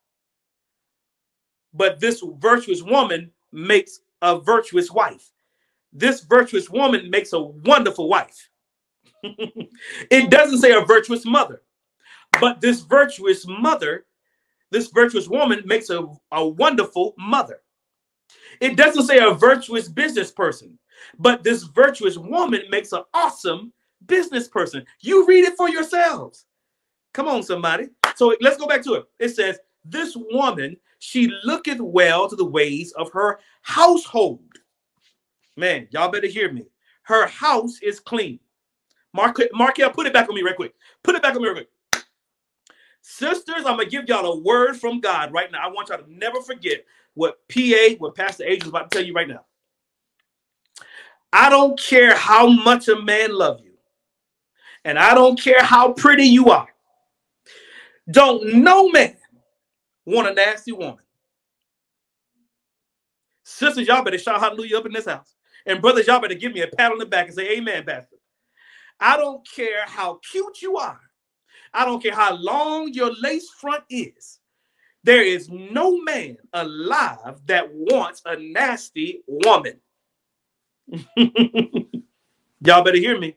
[1.74, 5.30] But this virtuous woman makes a virtuous wife.
[5.92, 8.48] This virtuous woman makes a wonderful wife.
[9.22, 11.62] it doesn't say a virtuous mother,
[12.40, 14.06] but this virtuous mother,
[14.70, 17.60] this virtuous woman makes a, a wonderful mother.
[18.60, 20.78] It doesn't say a virtuous business person,
[21.18, 23.72] but this virtuous woman makes an awesome
[24.06, 24.84] business person.
[25.00, 26.46] You read it for yourselves.
[27.12, 27.88] Come on, somebody.
[28.16, 29.04] So let's go back to it.
[29.18, 34.40] It says, This woman, she looketh well to the ways of her household.
[35.54, 36.64] Man, y'all better hear me.
[37.02, 38.40] Her house is clean.
[39.12, 40.72] Mark, Markel, put it back on me right quick.
[41.02, 41.56] Put it back on me real
[41.90, 42.04] quick.
[43.02, 45.58] Sisters, I'm gonna give y'all a word from God right now.
[45.62, 49.06] I want y'all to never forget what PA, what Pastor Age is about to tell
[49.06, 49.44] you right now.
[51.34, 53.74] I don't care how much a man love you.
[54.86, 56.68] And I don't care how pretty you are.
[58.10, 59.16] Don't no man
[60.06, 61.04] want a nasty woman.
[63.44, 65.34] Sisters, y'all better shout hallelujah up in this house.
[65.66, 68.16] And brothers, y'all better give me a pat on the back and say, Amen, Pastor.
[69.00, 71.00] I don't care how cute you are.
[71.72, 74.38] I don't care how long your lace front is.
[75.02, 79.80] There is no man alive that wants a nasty woman.
[81.16, 83.36] Y'all better hear me.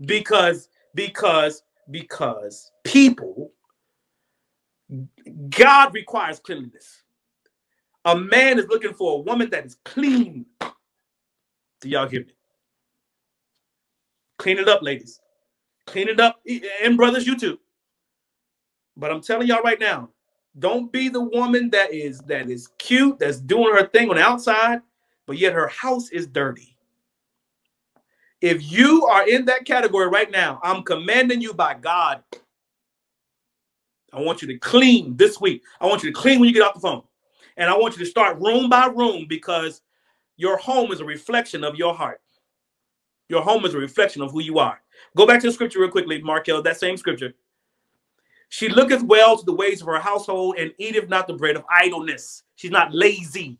[0.00, 3.52] Because, because, because people,
[5.50, 7.02] God requires cleanliness.
[8.04, 10.46] A man is looking for a woman that is clean.
[11.80, 12.32] Do y'all hear me?
[14.38, 15.20] Clean it up, ladies.
[15.86, 16.40] Clean it up.
[16.82, 17.58] And brothers, you too.
[18.96, 20.10] But I'm telling y'all right now,
[20.58, 24.22] don't be the woman that is that is cute, that's doing her thing on the
[24.22, 24.80] outside,
[25.26, 26.76] but yet her house is dirty.
[28.40, 32.22] If you are in that category right now, I'm commanding you by God.
[34.16, 35.62] I want you to clean this week.
[35.80, 37.02] I want you to clean when you get off the phone.
[37.58, 39.82] And I want you to start room by room because
[40.36, 42.20] your home is a reflection of your heart.
[43.28, 44.80] Your home is a reflection of who you are.
[45.16, 47.34] Go back to the scripture real quickly, Markel, that same scripture.
[48.48, 51.64] She looketh well to the ways of her household and eateth not the bread of
[51.70, 52.42] idleness.
[52.54, 53.58] She's not lazy.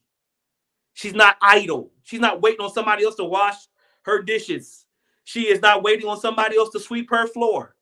[0.95, 1.91] She's not idle.
[2.05, 3.57] She's not waiting on somebody else to wash
[4.03, 4.87] her dishes.
[5.25, 7.75] She is not waiting on somebody else to sweep her floor.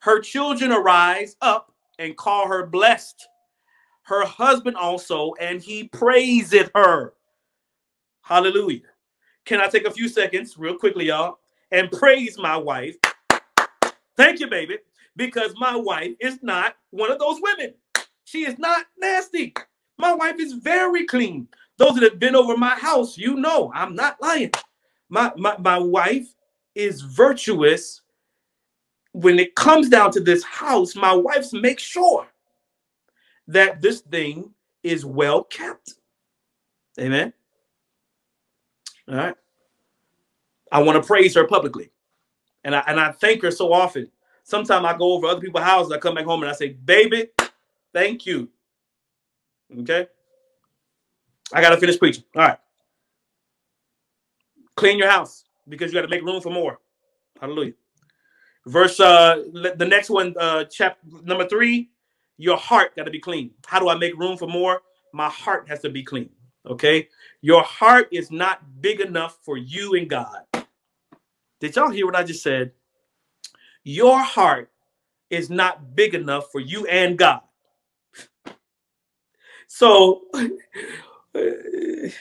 [0.00, 3.26] Her children arise up and call her blessed.
[4.02, 7.12] Her husband also, and he praiseth her.
[8.22, 8.80] Hallelujah.
[9.44, 11.38] Can I take a few seconds, real quickly, y'all,
[11.70, 12.96] and praise my wife?
[14.16, 14.78] Thank you, baby,
[15.16, 17.74] because my wife is not one of those women.
[18.24, 19.54] She is not nasty.
[19.96, 21.48] My wife is very clean.
[21.78, 24.52] Those that have been over my house, you know, I'm not lying.
[25.08, 26.28] My, my, my wife
[26.74, 28.02] is virtuous.
[29.12, 32.26] When it comes down to this house, my wife's make sure
[33.48, 35.94] that this thing is well kept.
[37.00, 37.32] Amen.
[39.08, 39.34] All right.
[40.70, 41.90] I want to praise her publicly.
[42.64, 44.10] And I and I thank her so often.
[44.44, 47.28] Sometimes I go over other people's houses, I come back home and I say, baby,
[47.92, 48.48] thank you.
[49.80, 50.06] Okay.
[51.52, 52.24] I gotta finish preaching.
[52.36, 52.58] All right.
[54.76, 56.78] Clean your house because you got to make room for more.
[57.40, 57.72] Hallelujah.
[58.68, 61.88] Verse uh the next one, uh chapter number three,
[62.36, 63.50] your heart got to be clean.
[63.66, 64.82] How do I make room for more?
[65.14, 66.28] My heart has to be clean.
[66.66, 67.08] Okay.
[67.40, 70.42] Your heart is not big enough for you and God.
[71.60, 72.72] Did y'all hear what I just said?
[73.84, 74.70] Your heart
[75.30, 77.40] is not big enough for you and God.
[79.66, 80.24] So
[81.34, 82.12] you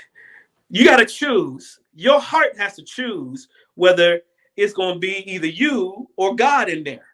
[0.85, 1.79] got to choose.
[1.93, 4.21] Your heart has to choose whether
[4.57, 7.05] it's going to be either you or God in there.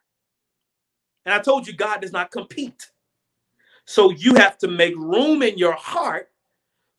[1.26, 2.90] And I told you, God does not compete.
[3.86, 6.30] So you have to make room in your heart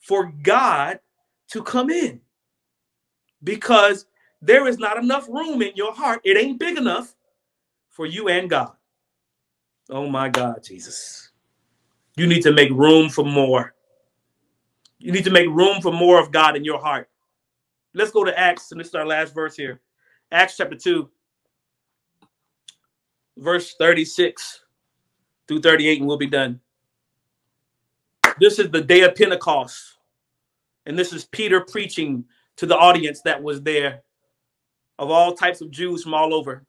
[0.01, 1.01] for God
[1.49, 2.21] to come in
[3.43, 4.07] because
[4.43, 6.21] there is not enough room in your heart.
[6.25, 7.15] It ain't big enough
[7.91, 8.73] for you and God.
[9.89, 11.31] Oh my God, Jesus.
[12.17, 13.75] You need to make room for more.
[14.99, 17.09] You need to make room for more of God in your heart.
[17.95, 19.81] Let's go to Acts, and this is our last verse here.
[20.35, 21.09] Acts chapter 2,
[23.37, 24.63] verse 36
[25.47, 26.59] through 38, and we'll be done.
[28.41, 29.97] This is the day of Pentecost.
[30.87, 32.25] And this is Peter preaching
[32.57, 34.03] to the audience that was there
[34.99, 36.67] of all types of Jews from all over.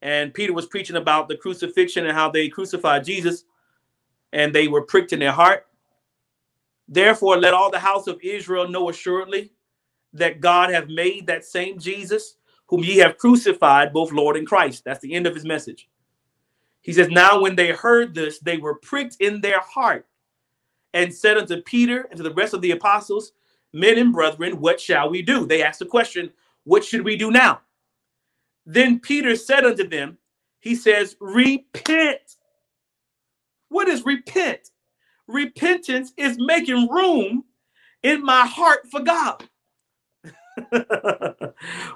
[0.00, 3.42] And Peter was preaching about the crucifixion and how they crucified Jesus
[4.32, 5.66] and they were pricked in their heart.
[6.86, 9.50] Therefore, let all the house of Israel know assuredly
[10.18, 14.84] that God have made that same Jesus, whom ye have crucified, both Lord and Christ.
[14.84, 15.88] That's the end of his message.
[16.82, 20.06] He says, Now when they heard this, they were pricked in their heart
[20.94, 23.32] and said unto Peter and to the rest of the apostles,
[23.72, 25.46] Men and brethren, what shall we do?
[25.46, 26.32] They asked the question,
[26.64, 27.60] What should we do now?
[28.64, 30.18] Then Peter said unto them,
[30.60, 32.36] He says, Repent.
[33.68, 34.70] What is repent?
[35.26, 37.44] Repentance is making room
[38.02, 39.44] in my heart for God.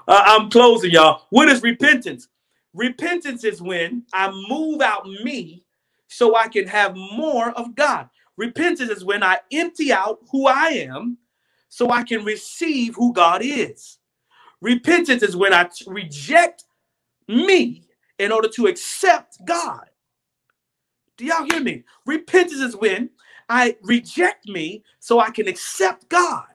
[0.07, 1.23] Uh, I'm closing, y'all.
[1.31, 2.27] What is repentance?
[2.73, 5.63] Repentance is when I move out me
[6.07, 8.09] so I can have more of God.
[8.37, 11.17] Repentance is when I empty out who I am
[11.69, 13.99] so I can receive who God is.
[14.61, 16.65] Repentance is when I t- reject
[17.27, 17.83] me
[18.19, 19.85] in order to accept God.
[21.17, 21.83] Do y'all hear me?
[22.05, 23.11] Repentance is when
[23.49, 26.45] I reject me so I can accept God.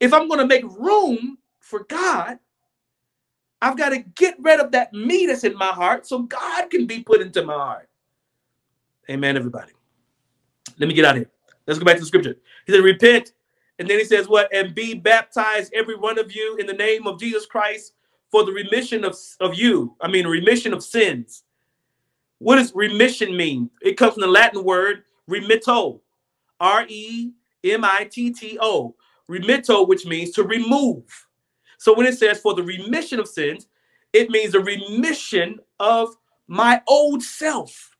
[0.00, 2.38] If I'm going to make room for God,
[3.62, 6.86] I've got to get rid of that me that's in my heart so God can
[6.86, 7.88] be put into my heart.
[9.10, 9.72] Amen, everybody.
[10.78, 11.30] Let me get out of here.
[11.66, 12.36] Let's go back to the scripture.
[12.66, 13.32] He said, Repent.
[13.78, 14.48] And then he says, What?
[14.54, 17.92] And be baptized, every one of you, in the name of Jesus Christ
[18.30, 19.96] for the remission of, of you.
[20.00, 21.44] I mean, remission of sins.
[22.38, 23.70] What does remission mean?
[23.82, 26.00] It comes from the Latin word remitto,
[26.58, 27.32] R E
[27.64, 28.94] M I T T O.
[29.30, 31.04] Remitto, which means to remove.
[31.78, 33.68] So when it says for the remission of sins,
[34.12, 36.16] it means a remission of
[36.48, 37.96] my old self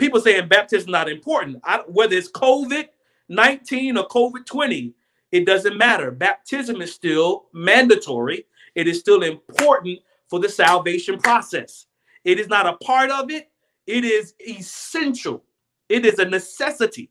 [0.00, 1.60] people saying baptism is not important.
[1.62, 2.88] I, whether it's COVID
[3.28, 4.92] 19 or COVID 20,
[5.30, 6.10] it doesn't matter.
[6.10, 11.86] Baptism is still mandatory, it is still important for the salvation process.
[12.24, 13.48] It is not a part of it,
[13.86, 15.44] it is essential,
[15.88, 17.10] it is a necessity.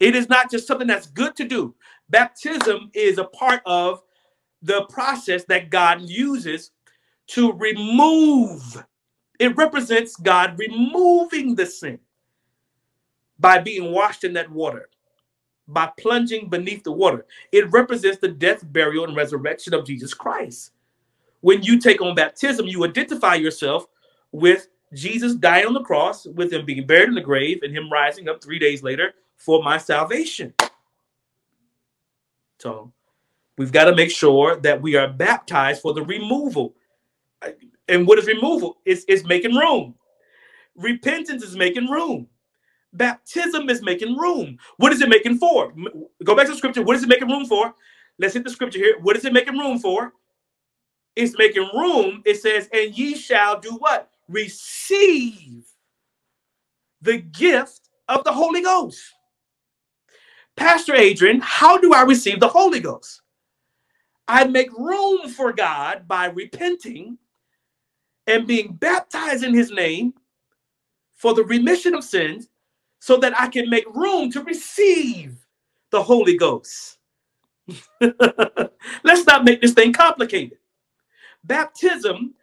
[0.00, 1.74] It is not just something that's good to do.
[2.10, 4.02] Baptism is a part of
[4.62, 6.72] the process that God uses
[7.28, 8.84] to remove.
[9.38, 12.00] It represents God removing the sin
[13.38, 14.90] by being washed in that water,
[15.68, 17.26] by plunging beneath the water.
[17.52, 20.72] It represents the death, burial, and resurrection of Jesus Christ.
[21.40, 23.86] When you take on baptism, you identify yourself
[24.32, 27.90] with Jesus dying on the cross, with him being buried in the grave, and him
[27.90, 30.54] rising up three days later for my salvation.
[32.58, 32.92] So
[33.58, 36.74] we've got to make sure that we are baptized for the removal.
[37.88, 38.78] And what is removal?
[38.84, 39.94] It's, it's making room.
[40.76, 42.28] Repentance is making room.
[42.92, 44.58] Baptism is making room.
[44.78, 45.72] What is it making for?
[46.24, 46.82] Go back to the scripture.
[46.82, 47.74] What is it making room for?
[48.18, 48.98] Let's hit the scripture here.
[49.00, 50.12] What is it making room for?
[51.14, 52.22] It's making room.
[52.24, 54.10] It says, and ye shall do what?
[54.28, 55.66] Receive
[57.02, 59.00] the gift of the Holy Ghost.
[60.56, 63.22] Pastor Adrian, how do I receive the Holy Ghost?
[64.26, 67.18] I make room for God by repenting
[68.26, 70.14] and being baptized in his name
[71.14, 72.48] for the remission of sins
[72.98, 75.36] so that I can make room to receive
[75.90, 76.98] the Holy Ghost.
[78.00, 80.58] Let's not make this thing complicated.
[81.44, 82.34] Baptism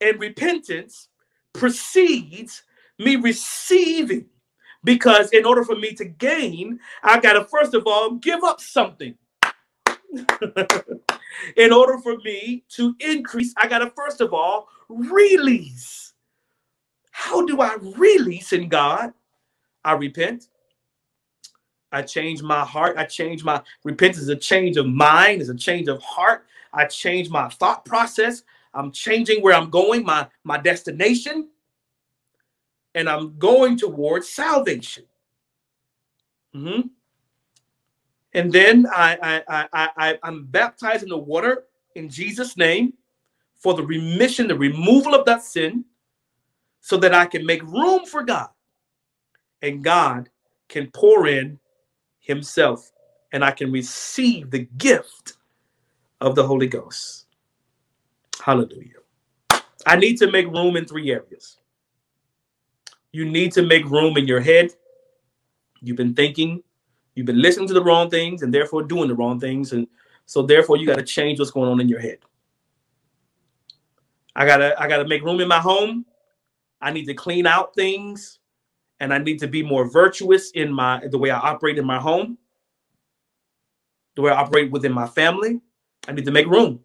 [0.00, 1.08] and repentance
[1.54, 2.62] precedes
[2.98, 4.26] me receiving
[4.84, 8.60] because in order for me to gain, I got to first of all give up
[8.60, 9.14] something.
[11.56, 16.12] in order for me to increase, I got to first of all release.
[17.10, 19.12] How do I release in God?
[19.84, 20.48] I repent.
[21.92, 22.96] I change my heart.
[22.96, 26.46] I change my repentance is a change of mind, is a change of heart.
[26.72, 28.42] I change my thought process.
[28.74, 31.48] I'm changing where I'm going, my my destination
[32.94, 35.04] and I'm going towards salvation.
[36.54, 36.88] Mm-hmm.
[38.34, 41.64] And then I, I, I, I, I'm baptized in the water
[41.94, 42.94] in Jesus' name
[43.56, 45.84] for the remission, the removal of that sin,
[46.80, 48.48] so that I can make room for God.
[49.60, 50.28] And God
[50.68, 51.58] can pour in
[52.20, 52.90] Himself,
[53.32, 55.34] and I can receive the gift
[56.20, 57.26] of the Holy Ghost.
[58.40, 58.96] Hallelujah.
[59.86, 61.58] I need to make room in three areas
[63.12, 64.72] you need to make room in your head.
[65.80, 66.62] You've been thinking,
[67.14, 69.72] you've been listening to the wrong things and therefore doing the wrong things.
[69.72, 69.86] And
[70.26, 72.18] so therefore you got to change what's going on in your head.
[74.34, 76.06] I gotta, I gotta make room in my home.
[76.80, 78.38] I need to clean out things
[78.98, 81.98] and I need to be more virtuous in my the way I operate in my
[81.98, 82.38] home,
[84.16, 85.60] the way I operate within my family.
[86.08, 86.80] I need to make room.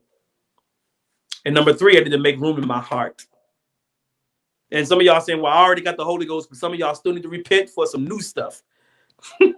[1.45, 3.25] And number three, I need to make room in my heart.
[4.72, 6.80] And some of y'all saying, well, I already got the Holy Ghost, but some of
[6.80, 8.63] y'all still need to repent for some new stuff.
[9.39, 9.51] you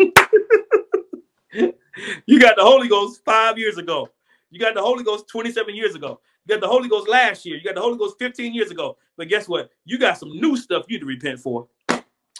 [2.39, 4.09] got the Holy Ghost five years ago.
[4.51, 6.19] You got the Holy Ghost 27 years ago.
[6.45, 7.57] You got the Holy Ghost last year.
[7.57, 8.97] You got the Holy Ghost 15 years ago.
[9.17, 9.69] But guess what?
[9.85, 11.67] You got some new stuff you need to repent for.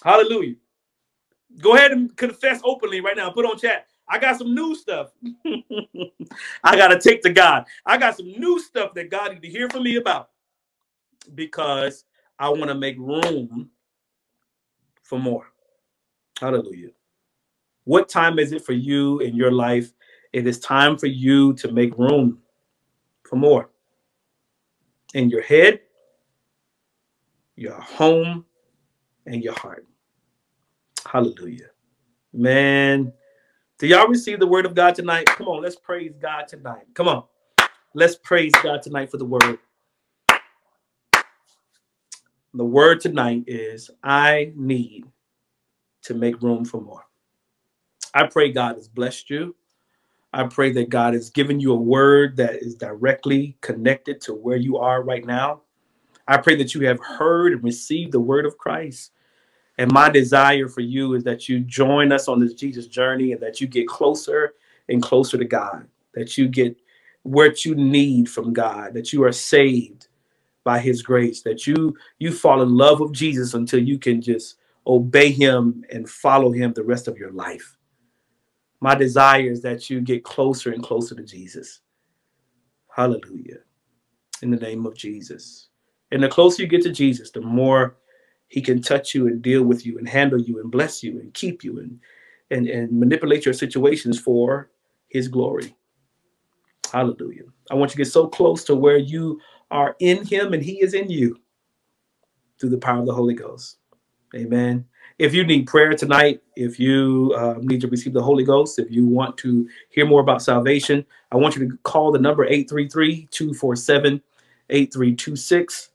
[0.04, 0.56] Hallelujah.
[1.60, 3.32] Go ahead and confess openly right now.
[3.32, 3.88] Put on chat.
[4.08, 5.12] I got some new stuff.
[6.64, 7.66] I got to take to God.
[7.86, 10.30] I got some new stuff that God need to hear from me about
[11.36, 12.06] because
[12.40, 13.70] I want to make room
[15.04, 15.48] for more.
[16.40, 16.90] Hallelujah.
[17.84, 19.92] What time is it for you in your life?
[20.32, 22.40] It is time for you to make room
[23.24, 23.70] for more
[25.14, 25.82] in your head,
[27.56, 28.46] your home,
[29.26, 29.86] and your heart.
[31.06, 31.70] Hallelujah.
[32.32, 33.12] Man,
[33.80, 35.26] do y'all receive the word of God tonight?
[35.26, 36.86] Come on, let's praise God tonight.
[36.94, 37.24] Come on,
[37.96, 39.60] let's praise God tonight for the word.
[42.54, 45.06] The word tonight is I need
[46.04, 47.04] to make room for more.
[48.14, 49.56] I pray God has blessed you.
[50.34, 54.58] I pray that God has given you a word that is directly connected to where
[54.58, 55.62] you are right now.
[56.28, 59.12] I pray that you have heard and received the word of Christ.
[59.78, 63.42] And my desire for you is that you join us on this Jesus journey and
[63.42, 64.54] that you get closer
[64.90, 66.76] and closer to God, that you get
[67.24, 70.09] what you need from God, that you are saved,
[70.64, 74.56] by his grace that you you fall in love with Jesus until you can just
[74.88, 77.78] obey him and follow him the rest of your life.
[78.82, 81.82] My desire is that you get closer and closer to Jesus.
[82.96, 83.60] Hallelujah.
[84.42, 85.68] In the name of Jesus.
[86.12, 87.98] And the closer you get to Jesus, the more
[88.48, 91.34] he can touch you and deal with you and handle you and bless you and
[91.34, 92.00] keep you and
[92.52, 94.72] and, and manipulate your situations for
[95.10, 95.76] his glory.
[96.92, 97.44] Hallelujah.
[97.70, 99.40] I want you to get so close to where you
[99.72, 101.40] are in him and he is in you
[102.60, 103.78] through the power of the Holy Ghost.
[104.36, 104.86] Amen.
[105.18, 108.92] If you need prayer tonight, if you uh, need to receive the Holy Ghost, if
[108.92, 113.28] you want to hear more about salvation, I want you to call the number 833
[113.32, 114.22] 247
[114.70, 115.90] 8326.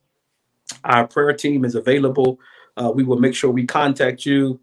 [0.85, 2.41] Our prayer team is available.
[2.77, 4.61] Uh, we will make sure we contact you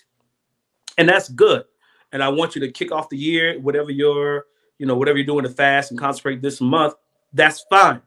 [0.98, 1.64] And that's good.
[2.12, 4.46] And I want you to kick off the year, whatever you're,
[4.78, 6.94] you know, whatever you're doing to fast and consecrate this month,
[7.34, 8.02] that's fine.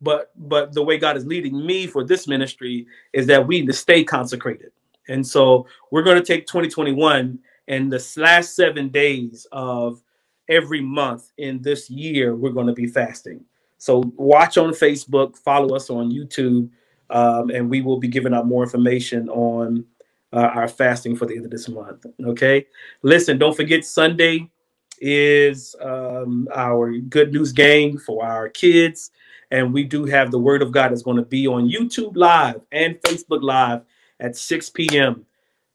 [0.00, 3.66] But but the way God is leading me for this ministry is that we need
[3.66, 4.72] to stay consecrated.
[5.08, 7.38] And so we're going to take 2021
[7.68, 10.02] and the last seven days of
[10.48, 13.44] every month in this year, we're going to be fasting.
[13.78, 16.70] So watch on Facebook, follow us on YouTube,
[17.10, 19.84] um, and we will be giving out more information on
[20.32, 22.06] uh, our fasting for the end of this month.
[22.24, 22.66] Okay.
[23.02, 24.50] Listen, don't forget Sunday
[25.00, 29.10] is um, our good news game for our kids.
[29.50, 32.60] And we do have the word of God is going to be on YouTube Live
[32.72, 33.82] and Facebook Live
[34.18, 35.24] at 6 p.m.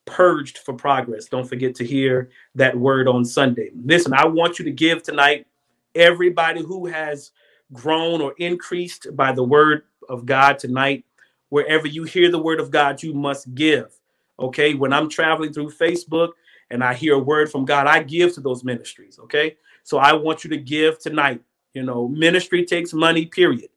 [0.04, 1.26] Purged for progress.
[1.26, 3.70] Don't forget to hear that word on Sunday.
[3.74, 5.46] Listen, I want you to give tonight.
[5.94, 7.30] Everybody who has
[7.72, 11.04] grown or increased by the word of God tonight,
[11.52, 13.92] wherever you hear the word of God, you must give.
[14.40, 14.72] Okay.
[14.72, 16.30] When I'm traveling through Facebook
[16.70, 19.18] and I hear a word from God, I give to those ministries.
[19.18, 19.58] Okay.
[19.82, 21.42] So I want you to give tonight.
[21.74, 23.68] You know, ministry takes money, period.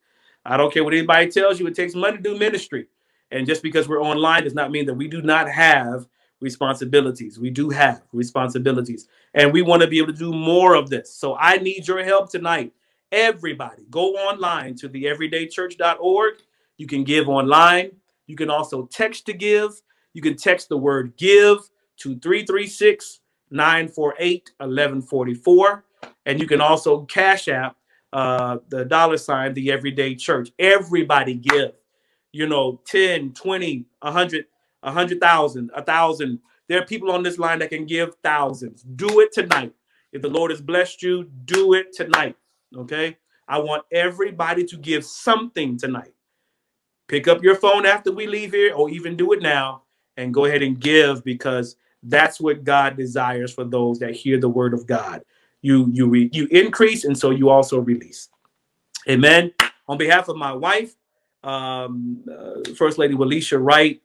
[0.45, 2.87] I don't care what anybody tells you, it takes money to do ministry.
[3.31, 6.07] And just because we're online does not mean that we do not have
[6.39, 7.39] responsibilities.
[7.39, 9.09] We do have responsibilities.
[9.33, 11.13] And we want to be able to do more of this.
[11.13, 12.71] So I need your help tonight.
[13.11, 16.35] Everybody, go online to the everydaychurch.org.
[16.77, 17.91] You can give online.
[18.27, 19.71] You can also text to give.
[20.13, 21.57] You can text the word give
[21.97, 23.21] to 336
[23.51, 25.85] 948 1144.
[26.25, 27.77] And you can also cash app
[28.15, 30.49] uh, the dollar sign, the everyday church.
[30.57, 31.73] Everybody give,
[32.31, 34.45] you know, 10, 20, 100,
[34.81, 36.39] 100,000, 1,000.
[36.67, 38.83] There are people on this line that can give thousands.
[38.83, 39.73] Do it tonight.
[40.13, 42.37] If the Lord has blessed you, do it tonight.
[42.75, 43.17] Okay.
[43.49, 46.14] I want everybody to give something tonight.
[47.07, 49.83] Pick up your phone after we leave here, or even do it now
[50.17, 54.49] and go ahead and give because that's what God desires for those that hear the
[54.49, 55.23] word of God.
[55.61, 58.29] You you re, you increase and so you also release.
[59.09, 59.51] Amen.
[59.87, 60.95] On behalf of my wife,
[61.43, 64.01] um, uh, First Lady Walisha Wright,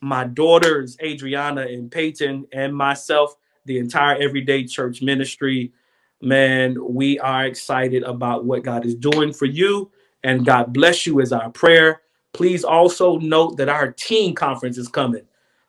[0.00, 5.72] my daughters Adriana and Peyton, and myself, the entire Everyday Church Ministry,
[6.20, 9.90] man, we are excited about what God is doing for you,
[10.24, 12.00] and God bless you is our prayer.
[12.32, 15.22] Please also note that our teen conference is coming.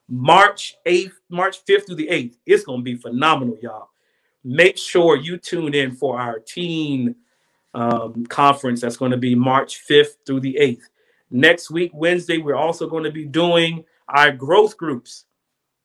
[0.07, 2.35] March 8th, March 5th through the 8th.
[2.45, 3.89] It's going to be phenomenal, y'all.
[4.43, 7.15] Make sure you tune in for our teen
[7.73, 10.81] um, conference that's going to be March 5th through the 8th.
[11.31, 15.25] Next week, Wednesday, we're also going to be doing our growth groups.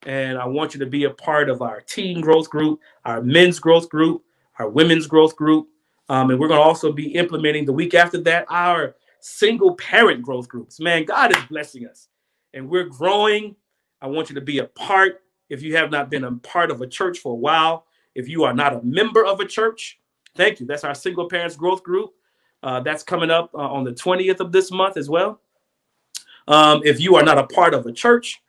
[0.03, 3.61] And I want you to be a part of our teen growth group, our men's
[3.61, 4.25] growth group,
[4.59, 5.69] our women's growth group.
[6.09, 10.23] Um, and we're going to also be implementing the week after that our single parent
[10.23, 10.81] growth groups.
[10.81, 12.09] Man, God is blessing us
[12.55, 13.57] and we're growing
[14.01, 15.23] I want you to be a part.
[15.49, 18.45] If you have not been a part of a church for a while, if you
[18.45, 19.99] are not a member of a church,
[20.37, 20.67] thank you.
[20.67, 22.13] That's our single parents growth group.
[22.63, 25.41] Uh, that's coming up uh, on the 20th of this month as well.
[26.49, 28.41] Um, if you are not a part of a church,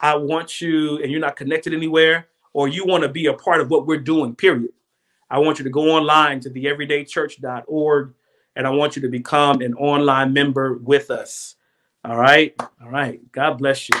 [0.00, 3.60] I want you, and you're not connected anywhere, or you want to be a part
[3.60, 4.72] of what we're doing, period.
[5.30, 8.14] I want you to go online to the everydaychurch.org
[8.56, 11.56] and I want you to become an online member with us.
[12.04, 12.54] All right.
[12.82, 13.20] All right.
[13.32, 13.96] God bless you.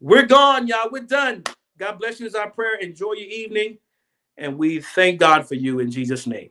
[0.00, 0.90] We're gone, y'all.
[0.90, 1.44] We're done.
[1.78, 2.76] God bless you is our prayer.
[2.76, 3.78] Enjoy your evening.
[4.36, 6.50] And we thank God for you in Jesus' name.